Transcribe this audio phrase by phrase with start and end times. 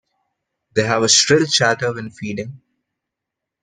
[0.75, 2.59] They have a shrill chatter when feeding.